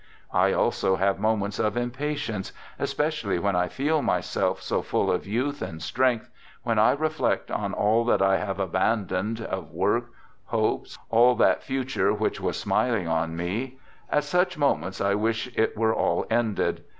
[0.33, 5.27] I also have moments of im patience, especially when I feel myself so full of
[5.27, 6.27] youth and strength,
[6.63, 10.05] when I reflect on all that I have abandoned, of work,
[10.45, 13.77] hopes, all that future which was smiling on me,—
[14.11, 16.83] at such moments I wish it were all ended.